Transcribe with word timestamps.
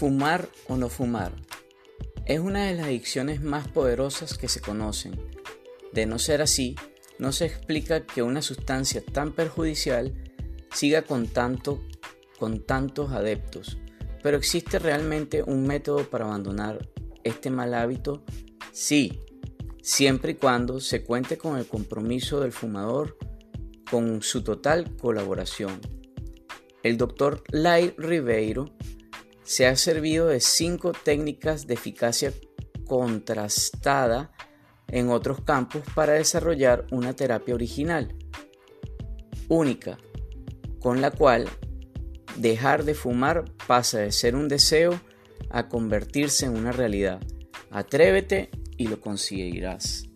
Fumar 0.00 0.48
o 0.66 0.78
no 0.78 0.88
fumar 0.88 1.30
es 2.24 2.40
una 2.40 2.64
de 2.64 2.74
las 2.74 2.86
adicciones 2.86 3.42
más 3.42 3.68
poderosas 3.68 4.38
que 4.38 4.48
se 4.48 4.62
conocen. 4.62 5.12
De 5.92 6.06
no 6.06 6.18
ser 6.18 6.40
así, 6.40 6.74
no 7.18 7.32
se 7.32 7.44
explica 7.44 8.06
que 8.06 8.22
una 8.22 8.40
sustancia 8.40 9.04
tan 9.04 9.32
perjudicial 9.34 10.14
siga 10.72 11.02
con, 11.02 11.28
tanto, 11.28 11.84
con 12.38 12.64
tantos 12.64 13.12
adeptos. 13.12 13.76
Pero 14.22 14.38
¿existe 14.38 14.78
realmente 14.78 15.42
un 15.42 15.66
método 15.66 16.08
para 16.08 16.24
abandonar 16.24 16.88
este 17.22 17.50
mal 17.50 17.74
hábito? 17.74 18.24
Sí, 18.72 19.20
siempre 19.82 20.32
y 20.32 20.36
cuando 20.36 20.80
se 20.80 21.04
cuente 21.04 21.36
con 21.36 21.58
el 21.58 21.66
compromiso 21.66 22.40
del 22.40 22.52
fumador 22.52 23.18
con 23.90 24.22
su 24.22 24.42
total 24.42 24.96
colaboración. 24.96 25.78
El 26.82 26.96
doctor 26.96 27.44
Lai 27.50 27.92
Ribeiro 27.98 28.72
se 29.50 29.66
ha 29.66 29.74
servido 29.74 30.28
de 30.28 30.38
cinco 30.38 30.92
técnicas 30.92 31.66
de 31.66 31.74
eficacia 31.74 32.32
contrastada 32.86 34.30
en 34.86 35.10
otros 35.10 35.40
campos 35.40 35.82
para 35.92 36.12
desarrollar 36.12 36.86
una 36.92 37.14
terapia 37.14 37.56
original, 37.56 38.14
única, 39.48 39.98
con 40.78 41.00
la 41.00 41.10
cual 41.10 41.48
dejar 42.36 42.84
de 42.84 42.94
fumar 42.94 43.44
pasa 43.66 43.98
de 43.98 44.12
ser 44.12 44.36
un 44.36 44.46
deseo 44.46 45.00
a 45.50 45.68
convertirse 45.68 46.46
en 46.46 46.56
una 46.56 46.70
realidad. 46.70 47.20
Atrévete 47.72 48.50
y 48.76 48.86
lo 48.86 49.00
conseguirás. 49.00 50.09